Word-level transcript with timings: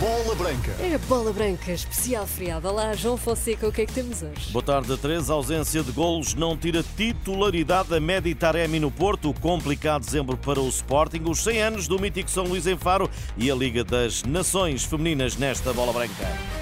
Bola 0.00 0.34
Branca. 0.34 0.72
É 0.80 0.96
Bola 0.96 1.30
Branca, 1.30 1.72
especial 1.72 2.26
feriado. 2.26 2.66
Olá, 2.66 2.94
João 2.94 3.18
Fonseca, 3.18 3.68
o 3.68 3.72
que 3.72 3.82
é 3.82 3.86
que 3.86 3.92
temos 3.92 4.22
hoje? 4.22 4.50
Boa 4.50 4.62
tarde 4.62 4.90
a 4.90 4.96
três. 4.96 5.28
A 5.28 5.34
ausência 5.34 5.82
de 5.82 5.92
golos 5.92 6.32
não 6.32 6.56
tira 6.56 6.82
titularidade 6.96 7.94
a 7.94 8.00
Medi 8.00 8.34
Taremi 8.34 8.80
no 8.80 8.90
Porto. 8.90 9.34
Complicado 9.34 10.00
dezembro 10.00 10.38
para 10.38 10.58
o 10.58 10.66
Sporting. 10.70 11.24
Os 11.28 11.40
100 11.44 11.60
anos 11.60 11.86
do 11.86 11.98
mítico 11.98 12.30
São 12.30 12.44
Luís 12.44 12.66
em 12.66 12.78
Faro 12.78 13.10
e 13.36 13.50
a 13.50 13.54
Liga 13.54 13.84
das 13.84 14.22
Nações 14.22 14.84
Femininas 14.84 15.36
nesta 15.36 15.70
Bola 15.74 15.92
Branca. 15.92 16.59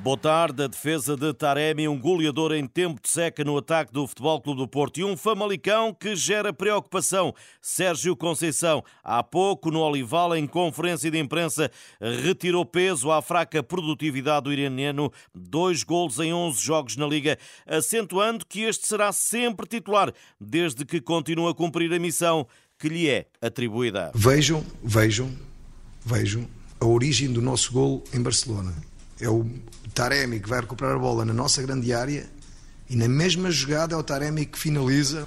Boa 0.00 0.16
tarde. 0.16 0.62
A 0.62 0.66
defesa 0.68 1.16
de 1.16 1.34
Taremi, 1.34 1.88
um 1.88 1.98
goleador 1.98 2.52
em 2.52 2.66
tempo 2.66 3.00
de 3.02 3.08
seca 3.08 3.42
no 3.42 3.58
ataque 3.58 3.92
do 3.92 4.06
Futebol 4.06 4.40
Clube 4.40 4.60
do 4.60 4.68
Porto 4.68 4.98
e 4.98 5.04
um 5.04 5.16
famalicão 5.16 5.92
que 5.92 6.14
gera 6.14 6.52
preocupação. 6.52 7.34
Sérgio 7.60 8.16
Conceição, 8.16 8.84
há 9.02 9.22
pouco 9.24 9.72
no 9.72 9.80
Olival, 9.80 10.36
em 10.36 10.46
conferência 10.46 11.10
de 11.10 11.18
imprensa, 11.18 11.70
retirou 12.22 12.64
peso 12.64 13.10
à 13.10 13.20
fraca 13.20 13.60
produtividade 13.60 14.44
do 14.44 14.52
iraniano, 14.52 15.12
dois 15.34 15.82
golos 15.82 16.20
em 16.20 16.32
11 16.32 16.62
jogos 16.62 16.96
na 16.96 17.06
Liga, 17.06 17.36
acentuando 17.66 18.46
que 18.46 18.62
este 18.62 18.86
será 18.86 19.10
sempre 19.10 19.66
titular, 19.66 20.12
desde 20.40 20.84
que 20.84 21.00
continue 21.00 21.50
a 21.50 21.54
cumprir 21.54 21.92
a 21.92 21.98
missão 21.98 22.46
que 22.78 22.88
lhe 22.88 23.08
é 23.08 23.26
atribuída. 23.42 24.12
Vejam, 24.14 24.64
vejam, 24.82 25.28
vejam 26.04 26.48
a 26.80 26.86
origem 26.86 27.32
do 27.32 27.42
nosso 27.42 27.72
gol 27.72 28.04
em 28.14 28.22
Barcelona. 28.22 28.87
É 29.20 29.28
o 29.28 29.46
Taremi 29.94 30.40
que 30.40 30.48
vai 30.48 30.60
recuperar 30.60 30.94
a 30.94 30.98
bola 30.98 31.24
na 31.24 31.32
nossa 31.32 31.60
grande 31.62 31.92
área 31.92 32.28
e 32.88 32.96
na 32.96 33.08
mesma 33.08 33.50
jogada 33.50 33.94
é 33.94 33.98
o 33.98 34.02
Taremi 34.02 34.46
que 34.46 34.58
finaliza. 34.58 35.26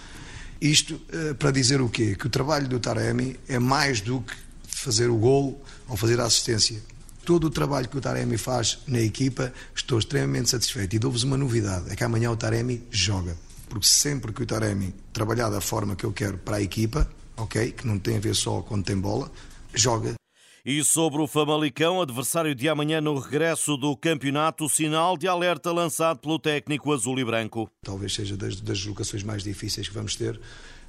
Isto 0.59 0.95
uh, 0.95 1.35
para 1.35 1.51
dizer 1.51 1.81
o 1.81 1.89
quê? 1.89 2.15
Que 2.15 2.27
o 2.27 2.29
trabalho 2.29 2.67
do 2.67 2.79
Taremi 2.79 3.39
é 3.47 3.59
mais 3.59 4.01
do 4.01 4.21
que 4.21 4.33
fazer 4.67 5.09
o 5.09 5.17
golo 5.17 5.59
ou 5.87 5.97
fazer 5.97 6.19
a 6.19 6.25
assistência. 6.25 6.81
Todo 7.25 7.45
o 7.45 7.49
trabalho 7.49 7.87
que 7.87 7.97
o 7.97 8.01
Taremi 8.01 8.37
faz 8.37 8.79
na 8.87 8.99
equipa, 8.99 9.53
estou 9.75 9.99
extremamente 9.99 10.49
satisfeito. 10.49 10.95
E 10.95 10.99
dou-vos 10.99 11.23
uma 11.23 11.37
novidade: 11.37 11.91
é 11.91 11.95
que 11.95 12.03
amanhã 12.03 12.31
o 12.31 12.37
Taremi 12.37 12.83
joga. 12.89 13.35
Porque 13.69 13.87
sempre 13.87 14.33
que 14.33 14.43
o 14.43 14.45
Taremi 14.45 14.93
trabalhar 15.13 15.49
da 15.49 15.61
forma 15.61 15.95
que 15.95 16.03
eu 16.03 16.11
quero 16.11 16.37
para 16.37 16.57
a 16.57 16.61
equipa, 16.61 17.09
ok? 17.37 17.71
Que 17.71 17.87
não 17.87 17.99
tem 17.99 18.17
a 18.17 18.19
ver 18.19 18.35
só 18.35 18.61
quando 18.61 18.83
tem 18.83 18.97
bola, 18.97 19.31
joga 19.73 20.20
e 20.65 20.83
sobre 20.83 21.21
o 21.21 21.27
Famalicão, 21.27 22.01
adversário 22.01 22.53
de 22.53 22.69
amanhã 22.69 23.01
no 23.01 23.17
regresso 23.17 23.75
do 23.77 23.95
campeonato, 23.95 24.69
sinal 24.69 25.17
de 25.17 25.27
alerta 25.27 25.71
lançado 25.71 26.19
pelo 26.19 26.37
técnico 26.37 26.93
azul 26.93 27.19
e 27.19 27.25
branco. 27.25 27.69
Talvez 27.83 28.13
seja 28.13 28.37
das, 28.37 28.59
das 28.61 28.77
deslocações 28.77 29.23
mais 29.23 29.43
difíceis 29.43 29.87
que 29.87 29.93
vamos 29.93 30.15
ter, 30.15 30.39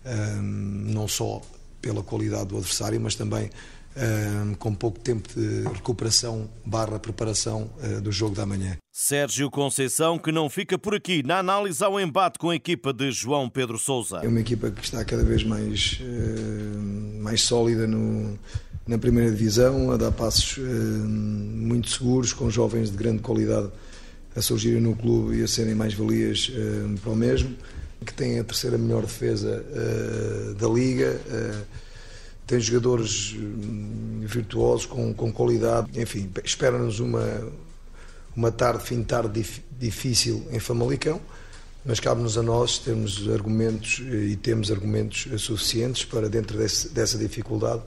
um, 0.05 0.43
não 0.43 1.09
só 1.09 1.41
pela 1.81 2.03
qualidade 2.03 2.47
do 2.47 2.57
adversário, 2.57 3.01
mas 3.01 3.15
também 3.15 3.51
um, 3.97 4.55
com 4.55 4.75
pouco 4.75 4.99
tempo 5.01 5.29
de 5.35 5.63
recuperação 5.69 6.49
barra 6.65 6.99
preparação 6.99 7.71
uh, 7.83 8.01
do 8.01 8.13
jogo 8.13 8.35
da 8.35 8.47
manhã. 8.47 8.77
Sérgio 8.91 9.51
Conceição, 9.51 10.19
que 10.19 10.31
não 10.31 10.49
fica 10.49 10.79
por 10.79 10.95
aqui 10.95 11.23
na 11.23 11.39
análise 11.39 11.83
ao 11.83 11.99
embate 11.99 12.39
com 12.39 12.51
a 12.51 12.57
equipa 12.57 12.93
de 12.93 13.11
João 13.11 13.49
Pedro 13.49 13.79
Sousa. 13.79 14.21
É 14.23 14.29
uma 14.29 14.41
equipa 14.41 14.71
que 14.71 14.85
está 14.85 15.05
cada 15.05 15.25
vez 15.25 15.43
mais, 15.43 15.99
uh, 16.01 17.23
mais 17.23 17.43
sólida 17.43 17.87
no 17.87 18.39
na 18.87 18.99
primeira 18.99 19.31
divisão, 19.31 19.93
a 19.93 19.97
dar 19.97 20.11
passos 20.11 20.57
uh, 20.57 20.63
muito 20.63 21.89
seguros, 21.91 22.33
com 22.33 22.51
jovens 22.51 22.91
de 22.91 22.97
grande 22.97 23.23
qualidade 23.23 23.69
a 24.35 24.41
surgirem 24.41 24.81
no 24.81 24.97
clube 24.97 25.37
e 25.37 25.43
a 25.43 25.49
serem 25.49 25.75
mais 25.75 25.95
valias 25.95 26.51
uh, 26.51 26.99
para 27.01 27.13
o 27.13 27.17
mesmo, 27.17 27.55
que 28.05 28.13
tem 28.13 28.41
a 28.41 28.45
terceira 28.45 28.77
melhor 28.77 29.03
defesa 29.03 29.65
uh, 29.65 30.55
da 30.55 30.69
liga, 30.69 31.21
tem 32.45 32.59
jogadores 32.59 33.37
virtuosos 34.23 34.85
com, 34.85 35.15
com 35.15 35.33
qualidade, 35.33 35.89
enfim, 35.99 36.29
espera-nos 36.45 36.99
uma, 36.99 37.25
uma 38.35 38.51
tarde, 38.51 38.85
fim 38.85 38.99
de 38.99 39.05
tarde 39.05 39.47
difícil 39.79 40.45
em 40.51 40.59
Famalicão, 40.59 41.21
mas 41.85 42.01
cabe-nos 42.01 42.37
a 42.37 42.43
nós 42.43 42.79
termos 42.79 43.29
argumentos 43.31 44.03
e 44.29 44.37
temos 44.37 44.71
argumentos 44.71 45.29
suficientes 45.41 46.05
para, 46.05 46.29
dentro 46.29 46.59
desse, 46.59 46.89
dessa 46.89 47.17
dificuldade, 47.17 47.83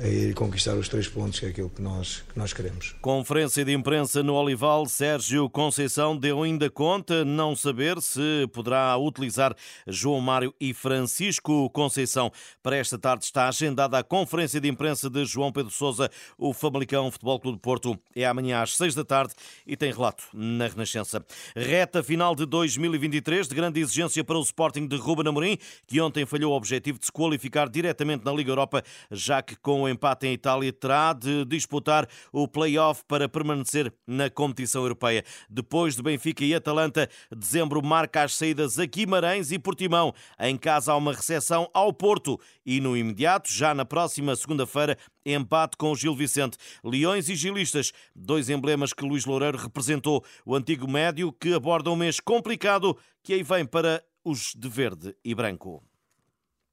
a 0.00 0.06
ir 0.06 0.34
conquistar 0.34 0.74
os 0.74 0.88
três 0.88 1.08
pontos, 1.08 1.40
que 1.40 1.46
é 1.46 1.48
aquilo 1.48 1.70
que 1.70 1.80
nós, 1.80 2.22
que 2.28 2.38
nós 2.38 2.52
queremos. 2.52 2.94
Conferência 3.00 3.64
de 3.64 3.72
imprensa 3.72 4.22
no 4.22 4.34
Olival, 4.34 4.86
Sérgio 4.86 5.48
Conceição 5.48 6.16
deu 6.16 6.42
ainda 6.42 6.68
conta 6.68 7.24
não 7.24 7.56
saber 7.56 8.00
se 8.02 8.46
poderá 8.52 8.96
utilizar 8.98 9.54
João 9.86 10.20
Mário 10.20 10.54
e 10.60 10.74
Francisco 10.74 11.70
Conceição. 11.70 12.30
Para 12.62 12.76
esta 12.76 12.98
tarde 12.98 13.24
está 13.24 13.48
agendada 13.48 13.98
a 13.98 14.04
conferência 14.04 14.60
de 14.60 14.68
imprensa 14.68 15.08
de 15.08 15.24
João 15.24 15.50
Pedro 15.50 15.72
Sousa. 15.72 16.10
O 16.36 16.52
Famalicão 16.52 17.10
Futebol 17.10 17.40
Clube 17.40 17.56
de 17.56 17.62
Porto 17.62 17.98
é 18.14 18.26
amanhã 18.26 18.62
às 18.62 18.76
seis 18.76 18.94
da 18.94 19.04
tarde 19.04 19.34
e 19.66 19.76
tem 19.76 19.92
relato 19.92 20.24
na 20.34 20.68
Renascença. 20.68 21.24
Reta 21.54 22.02
final 22.02 22.34
de 22.34 22.44
2023 22.44 23.48
de 23.48 23.54
grande 23.54 23.80
exigência 23.80 24.22
para 24.22 24.38
o 24.38 24.42
Sporting 24.42 24.86
de 24.86 24.96
Ruben 24.96 25.28
Amorim, 25.28 25.58
que 25.86 26.00
ontem 26.00 26.26
falhou 26.26 26.52
o 26.52 26.56
objetivo 26.56 26.98
de 26.98 27.06
se 27.06 27.12
qualificar 27.12 27.68
diretamente 27.68 28.24
na 28.24 28.32
Liga 28.32 28.50
Europa, 28.50 28.82
já 29.10 29.40
que 29.40 29.56
com 29.56 29.85
o 29.86 29.88
empate 29.88 30.26
em 30.26 30.32
Itália, 30.32 30.72
terá 30.72 31.12
de 31.12 31.44
disputar 31.44 32.08
o 32.32 32.46
play-off 32.46 33.02
para 33.06 33.28
permanecer 33.28 33.92
na 34.06 34.28
competição 34.28 34.82
europeia. 34.82 35.24
Depois 35.48 35.96
de 35.96 36.02
Benfica 36.02 36.44
e 36.44 36.54
Atalanta, 36.54 37.08
dezembro 37.34 37.82
marca 37.82 38.22
as 38.22 38.34
saídas 38.34 38.78
a 38.78 38.84
Guimarães 38.84 39.50
e 39.50 39.58
Portimão. 39.58 40.12
Em 40.38 40.56
casa 40.56 40.92
há 40.92 40.96
uma 40.96 41.12
recepção 41.12 41.70
ao 41.72 41.92
Porto 41.92 42.38
e 42.64 42.80
no 42.80 42.96
imediato, 42.96 43.52
já 43.52 43.72
na 43.74 43.84
próxima 43.84 44.34
segunda-feira, 44.36 44.98
empate 45.24 45.76
com 45.76 45.92
o 45.92 45.96
Gil 45.96 46.14
Vicente. 46.14 46.58
Leões 46.84 47.28
e 47.28 47.36
Gilistas, 47.36 47.92
dois 48.14 48.50
emblemas 48.50 48.92
que 48.92 49.04
Luís 49.04 49.24
Loureiro 49.24 49.58
representou. 49.58 50.24
O 50.44 50.54
antigo 50.54 50.90
médio 50.90 51.32
que 51.32 51.54
aborda 51.54 51.90
um 51.90 51.96
mês 51.96 52.20
complicado 52.20 52.96
que 53.22 53.34
aí 53.34 53.42
vem 53.42 53.64
para 53.64 54.02
os 54.24 54.54
de 54.56 54.68
verde 54.68 55.16
e 55.24 55.34
branco 55.34 55.82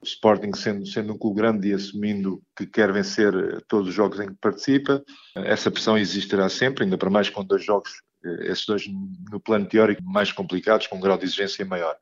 o 0.04 0.06
Sporting 0.06 0.54
sendo, 0.54 0.86
sendo 0.86 1.14
um 1.14 1.18
clube 1.18 1.38
grande 1.38 1.70
e 1.70 1.74
assumindo 1.74 2.44
que 2.56 2.68
quer 2.68 2.92
vencer 2.92 3.34
eh, 3.34 3.60
todos 3.68 3.88
os 3.88 3.96
jogos 3.96 4.20
em 4.20 4.28
que 4.28 4.36
participa, 4.36 5.02
essa 5.36 5.72
pressão 5.72 5.98
existirá 5.98 6.50
sempre, 6.50 6.84
ainda 6.84 6.98
para 6.98 7.10
mais 7.10 7.30
com 7.30 7.44
dois 7.44 7.64
jogos, 7.64 7.90
eh, 8.24 8.52
esses 8.52 8.66
dois 8.66 8.86
no 9.32 9.40
plano 9.40 9.66
teórico 9.66 10.04
mais 10.04 10.32
complicados, 10.32 10.88
com 10.88 10.98
um 10.98 11.00
grau 11.00 11.18
de 11.18 11.24
exigência 11.24 11.66
maior. 11.66 11.96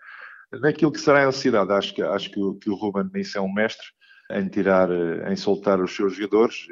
Naquilo 0.52 0.92
que 0.92 1.00
será 1.00 1.24
a 1.24 1.28
ansiedade, 1.28 1.72
acho 1.72 1.94
que, 1.94 2.02
acho 2.02 2.32
que, 2.32 2.40
o, 2.40 2.56
que 2.56 2.70
o 2.70 2.76
Ruben 2.76 3.10
nisso 3.14 3.38
é 3.38 3.42
um 3.42 3.54
mestre 3.54 3.86
em 4.32 4.48
tirar, 4.50 4.90
eh, 4.90 5.32
em 5.32 5.36
soltar 5.36 5.80
os 5.80 5.96
seus 5.96 6.16
jogadores 6.16 6.68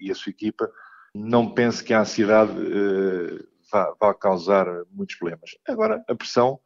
e, 0.00 0.06
e 0.08 0.10
a 0.10 0.14
sua 0.14 0.30
equipa. 0.30 0.70
Não 1.14 1.52
penso 1.52 1.84
que 1.84 1.92
a 1.92 2.00
ansiedade 2.00 2.52
vá, 3.70 3.94
vá 4.00 4.14
causar 4.14 4.66
muitos 4.90 5.16
problemas. 5.16 5.50
Agora, 5.66 6.02
a 6.08 6.14
pressão 6.14 6.58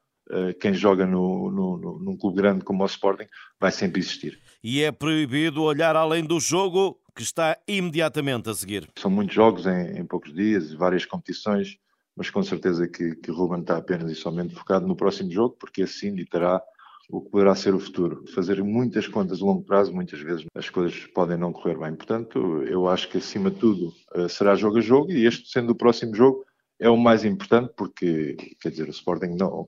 quem 0.61 0.75
joga 0.75 1.07
no, 1.07 1.51
no, 1.51 1.77
no, 1.77 1.99
num 1.99 2.17
clube 2.17 2.37
grande 2.37 2.65
como 2.65 2.83
o 2.83 2.87
Sporting 2.87 3.27
vai 3.61 3.71
sempre 3.71 4.01
existir. 4.01 4.39
E 4.63 4.83
é 4.83 4.91
proibido 4.91 5.63
olhar 5.63 5.95
além 5.97 6.25
do 6.25 6.41
jogo 6.41 6.99
que 7.15 7.23
está 7.23 7.57
imediatamente 7.69 8.49
a 8.51 8.55
seguir. 8.55 8.89
São 8.97 9.11
muitos 9.11 9.35
jogos 9.35 9.67
em, 9.67 9.99
em 9.99 10.05
poucos 10.05 10.35
dias, 10.35 10.73
várias 10.73 11.05
competições, 11.05 11.79
mas 12.17 12.31
com 12.31 12.43
certeza 12.43 12.89
que, 12.89 13.15
que 13.17 13.31
o 13.31 13.35
Ruben 13.35 13.61
está 13.61 13.77
apenas 13.77 14.11
e 14.11 14.15
somente 14.15 14.55
focado 14.55 14.87
no 14.87 14.97
próximo 14.97 15.31
jogo, 15.31 15.57
porque 15.59 15.83
assim 15.83 16.15
terá 16.25 16.61
o 17.11 17.21
que 17.21 17.31
poderá 17.31 17.55
ser 17.55 17.75
o 17.75 17.81
futuro. 17.81 18.25
Fazer 18.35 18.63
muitas 18.63 19.07
contas 19.07 19.41
a 19.41 19.45
longo 19.45 19.63
prazo, 19.63 19.93
muitas 19.93 20.21
vezes 20.21 20.47
as 20.55 20.71
coisas 20.71 21.07
podem 21.15 21.37
não 21.37 21.53
correr 21.53 21.79
bem. 21.79 21.95
Portanto, 21.95 22.63
eu 22.63 22.89
acho 22.89 23.09
que 23.09 23.19
acima 23.19 23.51
de 23.51 23.59
tudo 23.59 23.93
eh, 24.15 24.29
será 24.29 24.55
jogo 24.55 24.79
a 24.79 24.81
jogo 24.81 25.13
e 25.13 25.27
este 25.27 25.49
sendo 25.51 25.71
o 25.71 25.77
próximo 25.77 26.15
jogo 26.15 26.45
é 26.81 26.89
o 26.89 26.97
mais 26.97 27.25
importante 27.25 27.73
porque, 27.77 28.37
quer 28.61 28.71
dizer, 28.71 28.89
o 28.89 28.91
Sporting 28.91 29.37
não, 29.39 29.67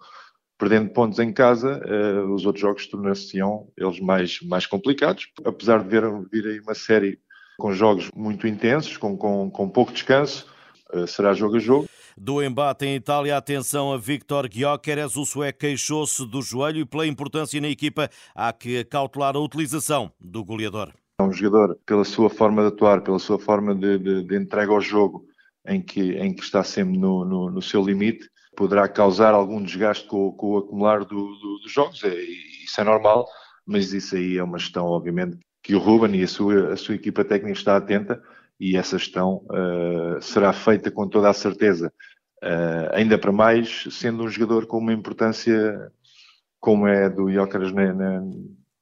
perdendo 0.59 0.91
pontos 0.91 1.19
em 1.19 1.33
casa, 1.33 1.81
uh, 1.85 2.33
os 2.33 2.47
outros 2.47 2.63
jogos 2.63 2.87
tornar-se-ão 2.87 3.69
eles 3.77 4.01
mais, 4.01 4.41
mais 4.43 4.67
complicados, 4.67 5.29
apesar 5.45 5.83
de 5.83 5.89
vir, 5.89 6.03
vir 6.33 6.47
aí 6.47 6.61
uma 6.61 6.75
série 6.75 7.19
com 7.59 7.73
jogos 7.73 8.11
muito 8.15 8.47
intensos, 8.47 8.97
com, 8.97 9.17
com, 9.17 9.51
com 9.51 9.69
pouco 9.69 9.93
descanso, 9.93 10.47
uh, 10.93 11.07
será 11.07 11.35
jogo 11.35 11.57
a 11.57 11.61
jogo. 11.61 11.89
Do 12.19 12.43
embate 12.43 12.87
em 12.87 12.95
Itália, 12.95 13.37
atenção 13.37 13.93
a 13.93 13.99
Victor 13.99 14.49
Gyökeres, 14.49 15.17
o 15.17 15.27
sueco 15.27 15.59
queixou-se 15.59 16.27
do 16.27 16.41
joelho 16.41 16.81
e 16.81 16.87
pela 16.87 17.07
importância 17.07 17.61
na 17.61 17.69
equipa 17.69 18.09
há 18.35 18.51
que 18.55 18.85
cautelar 18.85 19.37
a 19.37 19.41
utilização 19.41 20.11
do 20.19 20.43
goleador. 20.43 20.95
É 21.21 21.23
um 21.23 21.33
jogador, 21.33 21.79
pela 21.85 22.05
sua 22.05 22.31
forma 22.31 22.63
de 22.63 22.69
atuar, 22.69 23.03
pela 23.03 23.19
sua 23.19 23.39
forma 23.39 23.75
de, 23.75 23.99
de, 23.99 24.23
de 24.23 24.37
entrega 24.37 24.73
ao 24.73 24.81
jogo, 24.81 25.27
em 25.67 25.81
que, 25.81 26.13
em 26.13 26.35
que 26.35 26.43
está 26.43 26.65
sempre 26.65 26.97
no, 26.97 27.25
no, 27.25 27.51
no 27.51 27.61
seu 27.61 27.85
limite, 27.85 28.31
poderá 28.57 28.89
causar 28.89 29.35
algum 29.35 29.63
desgaste 29.63 30.09
com, 30.09 30.33
com 30.33 30.55
o 30.55 30.59
acumular 30.59 31.01
do, 31.01 31.07
do, 31.07 31.59
dos 31.59 31.71
jogos. 31.71 32.03
É, 32.03 32.15
isso 32.15 32.81
é 32.81 32.85
normal, 32.85 33.29
mas 33.65 33.93
isso 33.93 34.17
aí 34.17 34.39
é 34.39 34.43
uma 34.43 34.59
gestão, 34.59 34.87
obviamente, 34.87 35.39
que 35.63 35.75
o 35.75 35.79
Ruben 35.79 36.19
e 36.19 36.25
a 36.25 36.29
sua, 36.29 36.73
a 36.73 36.77
sua 36.77 36.95
equipa 36.95 37.25
técnica 37.25 37.59
está 37.59 37.77
atenta 37.77 38.23
e 38.59 38.77
essa 38.77 38.99
gestão 38.99 39.45
uh, 39.51 40.21
será 40.23 40.53
feita 40.53 40.91
com 40.91 41.07
toda 41.07 41.29
a 41.29 41.35
certeza. 41.35 41.93
Uh, 42.43 42.89
ainda 42.93 43.19
para 43.19 43.33
mais, 43.33 43.85
sendo 43.91 44.25
um 44.25 44.29
jogador 44.29 44.67
com 44.67 44.79
uma 44.79 44.93
importância 44.93 45.93
como 46.61 46.87
é 46.87 47.09
do 47.09 47.31
Jóqueras 47.31 47.73
na, 47.73 47.93
na, 47.93 48.23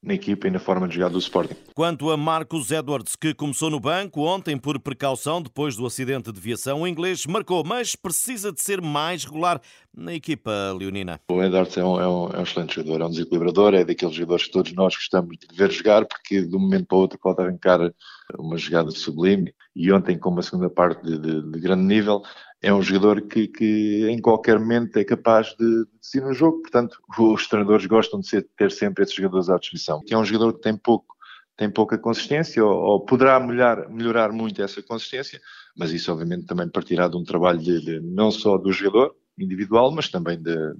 na 0.05 0.13
equipa 0.13 0.47
e 0.47 0.51
na 0.51 0.59
forma 0.59 0.87
de 0.87 0.95
jogar 0.95 1.09
do 1.09 1.17
Sporting. 1.17 1.55
Quanto 1.73 2.11
a 2.11 2.15
Marcos 2.15 2.71
Edwards, 2.71 3.15
que 3.15 3.33
começou 3.33 3.71
no 3.71 3.79
banco 3.79 4.21
ontem 4.21 4.55
por 4.55 4.79
precaução 4.79 5.41
depois 5.41 5.75
do 5.75 5.85
acidente 5.85 6.31
de 6.31 6.39
viação, 6.39 6.83
o 6.83 6.87
inglês 6.87 7.25
marcou, 7.25 7.63
mas 7.65 7.95
precisa 7.95 8.51
de 8.51 8.61
ser 8.61 8.81
mais 8.81 9.25
regular 9.25 9.59
na 9.93 10.13
equipa 10.13 10.51
leonina. 10.77 11.19
O 11.29 11.41
Edwards 11.41 11.75
é 11.75 11.83
um, 11.83 11.99
é 11.99 12.07
um, 12.07 12.29
é 12.29 12.39
um 12.39 12.43
excelente 12.43 12.75
jogador, 12.75 13.01
é 13.01 13.05
um 13.05 13.09
desequilibrador, 13.09 13.73
é 13.73 13.83
daqueles 13.83 14.13
jogadores 14.13 14.45
que 14.45 14.51
todos 14.51 14.73
nós 14.73 14.95
gostamos 14.95 15.37
de 15.37 15.47
ver 15.55 15.71
jogar, 15.71 16.05
porque 16.05 16.41
de 16.41 16.55
um 16.55 16.59
momento 16.59 16.85
para 16.85 16.97
o 16.97 17.01
outro 17.01 17.19
pode 17.19 17.41
arrancar 17.41 17.91
uma 18.37 18.57
jogada 18.57 18.91
sublime 18.91 19.53
e 19.75 19.91
ontem 19.91 20.19
com 20.19 20.29
uma 20.29 20.43
segunda 20.43 20.69
parte 20.69 21.03
de, 21.03 21.17
de, 21.17 21.51
de 21.51 21.59
grande 21.59 21.83
nível 21.83 22.21
é 22.65 22.73
um 22.73 22.81
jogador 22.81 23.21
que, 23.21 23.47
que, 23.47 24.07
em 24.09 24.19
qualquer 24.19 24.57
momento 24.57 24.97
é 24.97 25.03
capaz 25.03 25.55
de 25.55 25.85
decidir 26.01 26.25
um 26.25 26.33
jogo, 26.33 26.61
portanto 26.63 26.97
os 27.19 27.47
treinadores 27.47 27.85
gostam 27.85 28.19
de 28.19 28.27
ser, 28.27 28.47
ter 28.57 28.71
sempre 28.71 29.03
esses 29.03 29.13
jogadores 29.13 29.49
à 29.51 29.57
disposição. 29.59 30.01
É 30.09 30.17
um 30.17 30.25
jogador 30.25 30.53
que 30.53 30.61
tem 30.61 30.75
pouco 30.75 31.13
tem 31.55 31.69
pouca 31.69 31.97
consistência 31.97 32.65
ou, 32.65 32.73
ou 32.73 33.05
poderá 33.05 33.39
melhorar, 33.39 33.87
melhorar 33.87 34.31
muito 34.31 34.61
essa 34.61 34.81
consistência, 34.81 35.39
mas 35.77 35.91
isso 35.91 36.11
obviamente 36.11 36.47
também 36.47 36.67
partirá 36.67 37.07
de 37.07 37.15
um 37.15 37.23
trabalho 37.23 37.59
de, 37.59 37.79
de, 37.79 37.99
não 38.01 38.31
só 38.31 38.57
do 38.57 38.71
jogador, 38.71 39.15
individual, 39.37 39.91
mas 39.91 40.07
também 40.09 40.41
da, 40.41 40.73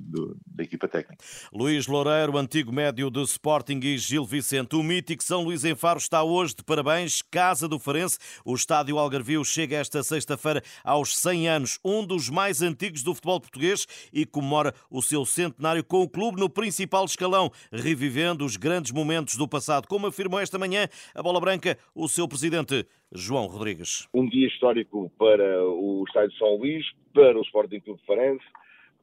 da 0.46 0.64
equipa 0.64 0.88
técnica. 0.88 1.24
Luís 1.54 1.88
Loureiro, 1.88 2.38
antigo 2.38 2.72
médio 2.72 3.10
de 3.10 3.22
Sporting 3.24 3.80
e 3.84 3.98
Gil 3.98 4.26
Vicente. 4.26 4.76
O 4.76 4.84
mítico 4.84 5.24
São 5.24 5.44
Luís 5.44 5.66
em 5.66 5.76
Faro 5.76 6.00
está 6.00 6.24
hoje 6.24 6.56
de 6.56 6.64
parabéns, 6.64 7.22
Casa 7.22 7.68
do 7.68 7.80
Farense. 7.80 8.18
O 8.46 8.56
estádio 8.56 8.98
Algarvio 8.98 9.44
chega 9.44 9.78
esta 9.78 10.04
sexta-feira 10.04 10.62
aos 10.84 11.18
100 11.18 11.50
anos, 11.50 11.80
um 11.84 12.06
dos 12.06 12.30
mais 12.30 12.62
antigos 12.62 13.04
do 13.04 13.14
futebol 13.14 13.40
português 13.40 13.86
e 14.14 14.26
comemora 14.26 14.74
o 14.90 15.02
seu 15.02 15.26
centenário 15.26 15.84
com 15.84 16.02
o 16.02 16.10
clube 16.10 16.40
no 16.40 16.50
principal 16.50 17.06
escalão, 17.06 17.52
revivendo 17.72 18.46
os 18.46 18.56
grandes 18.56 18.92
momentos 18.92 19.36
do 19.36 19.48
passado, 19.48 19.88
como 19.88 20.08
afirmou 20.08 20.40
esta 20.40 20.58
manhã 20.58 20.88
a 21.14 21.22
Bola 21.22 21.40
Branca 21.40 21.78
o 21.94 22.08
seu 22.08 22.28
presidente 22.28 22.86
João 23.12 23.48
Rodrigues. 23.48 24.08
Um 24.14 24.28
dia 24.28 24.48
histórico 24.48 25.12
para 25.18 25.64
o 25.64 26.04
estádio 26.08 26.32
de 26.32 26.38
São 26.38 26.56
Luís, 26.56 26.86
para 27.14 27.38
o 27.38 27.42
Sporting 27.42 27.80
Clube 27.80 28.00
de 28.00 28.06
Farense, 28.06 28.45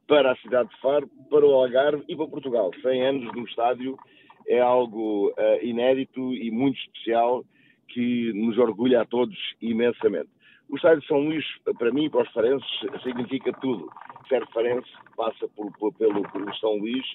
para 0.07 0.31
a 0.31 0.35
cidade 0.37 0.69
de 0.69 0.79
Faro, 0.81 1.09
para 1.29 1.45
o 1.45 1.53
Algarve 1.53 2.03
e 2.07 2.15
para 2.15 2.27
Portugal. 2.27 2.71
100 2.81 3.05
anos 3.05 3.35
no 3.35 3.45
estádio 3.45 3.97
é 4.47 4.59
algo 4.59 5.29
uh, 5.29 5.65
inédito 5.65 6.33
e 6.33 6.51
muito 6.51 6.77
especial 6.79 7.43
que 7.87 8.33
nos 8.33 8.57
orgulha 8.57 9.01
a 9.01 9.05
todos 9.05 9.37
imensamente. 9.61 10.29
O 10.69 10.75
estádio 10.75 11.01
de 11.01 11.07
São 11.07 11.19
Luís, 11.19 11.45
para 11.77 11.91
mim 11.91 12.05
e 12.05 12.09
para 12.09 12.23
os 12.23 12.31
farenses, 12.31 12.67
significa 13.03 13.53
tudo. 13.61 13.87
Ser 14.27 14.45
farense 14.47 14.89
passa 15.15 15.47
por, 15.49 15.71
por, 15.77 15.93
pelo, 15.93 16.23
São 16.59 16.77
Luís, 16.77 17.05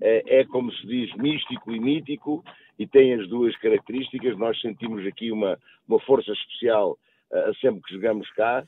é, 0.00 0.40
é, 0.40 0.44
como 0.46 0.72
se 0.72 0.86
diz, 0.86 1.14
místico 1.16 1.72
e 1.72 1.78
mítico, 1.78 2.42
e 2.78 2.86
tem 2.86 3.12
as 3.14 3.28
duas 3.28 3.54
características. 3.58 4.38
Nós 4.38 4.58
sentimos 4.60 5.06
aqui 5.06 5.30
uma, 5.30 5.58
uma 5.86 6.00
força 6.00 6.32
especial 6.32 6.96
sempre 7.60 7.82
que 7.82 7.94
jogamos 7.94 8.30
cá. 8.32 8.64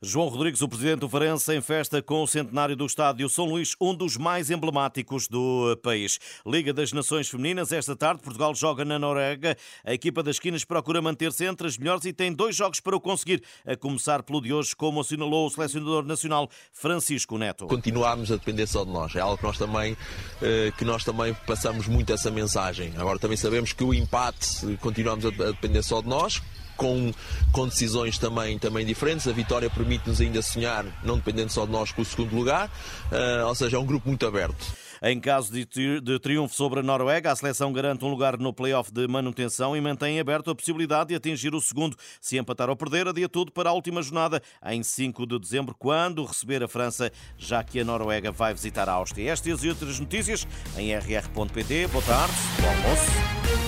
João 0.00 0.28
Rodrigues, 0.28 0.62
o 0.62 0.68
presidente 0.68 1.00
do 1.00 1.08
Farense, 1.08 1.52
em 1.52 1.60
festa 1.60 2.00
com 2.00 2.22
o 2.22 2.26
centenário 2.26 2.76
do 2.76 2.86
estádio 2.86 3.28
São 3.28 3.46
Luís, 3.46 3.74
um 3.80 3.92
dos 3.92 4.16
mais 4.16 4.48
emblemáticos 4.48 5.26
do 5.26 5.76
país. 5.82 6.20
Liga 6.46 6.72
das 6.72 6.92
Nações 6.92 7.28
Femininas, 7.28 7.72
esta 7.72 7.96
tarde, 7.96 8.22
Portugal 8.22 8.54
joga 8.54 8.84
na 8.84 8.96
Noruega. 8.96 9.56
A 9.84 9.92
equipa 9.92 10.22
das 10.22 10.36
esquinas 10.36 10.64
procura 10.64 11.02
manter-se 11.02 11.44
entre 11.44 11.66
as 11.66 11.76
melhores 11.76 12.04
e 12.04 12.12
tem 12.12 12.32
dois 12.32 12.54
jogos 12.54 12.78
para 12.78 12.94
o 12.94 13.00
conseguir, 13.00 13.42
a 13.66 13.76
começar 13.76 14.22
pelo 14.22 14.40
de 14.40 14.52
hoje, 14.52 14.76
como 14.76 15.00
assinalou 15.00 15.48
o 15.48 15.50
selecionador 15.50 16.04
nacional 16.04 16.48
Francisco 16.72 17.36
Neto. 17.36 17.66
Continuamos 17.66 18.30
a 18.30 18.36
depender 18.36 18.68
só 18.68 18.84
de 18.84 18.92
nós. 18.92 19.16
É 19.16 19.20
algo 19.20 19.36
que 19.36 19.42
nós 19.42 19.58
também, 19.58 19.96
eh, 20.40 20.72
que 20.78 20.84
nós 20.84 21.02
também 21.02 21.34
passamos 21.44 21.88
muito 21.88 22.12
essa 22.12 22.30
mensagem. 22.30 22.92
Agora 22.96 23.18
também 23.18 23.36
sabemos 23.36 23.72
que 23.72 23.82
o 23.82 23.92
empate 23.92 24.76
continuamos 24.80 25.26
a 25.26 25.30
depender 25.30 25.82
só 25.82 26.00
de 26.00 26.08
nós 26.08 26.40
com, 26.78 27.12
com 27.52 27.68
decisões 27.68 28.16
também, 28.16 28.58
também 28.58 28.86
diferentes. 28.86 29.28
A 29.28 29.32
vitória 29.32 29.68
permite-nos 29.68 30.22
ainda 30.22 30.40
sonhar, 30.40 30.86
não 31.02 31.16
dependendo 31.16 31.52
só 31.52 31.66
de 31.66 31.72
nós, 31.72 31.92
com 31.92 32.00
o 32.00 32.04
segundo 32.04 32.34
lugar. 32.34 32.70
Uh, 33.12 33.46
ou 33.46 33.54
seja, 33.54 33.76
é 33.76 33.80
um 33.80 33.84
grupo 33.84 34.08
muito 34.08 34.26
aberto. 34.26 34.64
Em 35.02 35.20
caso 35.20 35.52
de, 35.52 36.00
de 36.00 36.18
triunfo 36.18 36.54
sobre 36.54 36.80
a 36.80 36.82
Noruega, 36.82 37.30
a 37.30 37.36
seleção 37.36 37.72
garante 37.72 38.04
um 38.04 38.08
lugar 38.08 38.36
no 38.36 38.52
play-off 38.52 38.92
de 38.92 39.06
manutenção 39.06 39.76
e 39.76 39.80
mantém 39.80 40.18
aberto 40.18 40.50
a 40.50 40.54
possibilidade 40.54 41.10
de 41.10 41.14
atingir 41.14 41.54
o 41.54 41.60
segundo 41.60 41.96
se 42.20 42.36
empatar 42.36 42.68
ou 42.68 42.76
perder, 42.76 43.06
adia 43.06 43.28
tudo 43.28 43.52
para 43.52 43.70
a 43.70 43.72
última 43.72 44.02
jornada, 44.02 44.42
em 44.66 44.82
5 44.82 45.26
de 45.26 45.38
dezembro, 45.38 45.74
quando 45.78 46.24
receber 46.24 46.62
a 46.64 46.68
França, 46.68 47.12
já 47.36 47.62
que 47.62 47.78
a 47.78 47.84
Noruega 47.84 48.32
vai 48.32 48.52
visitar 48.52 48.88
a 48.88 48.92
Áustria. 48.92 49.30
Estas 49.30 49.62
e 49.62 49.68
outras 49.68 50.00
notícias 50.00 50.46
em 50.76 50.92
rr.pt. 50.92 51.86
Boa 51.88 52.04
tarde, 52.04 52.34
bom 52.60 52.68
almoço. 52.68 53.67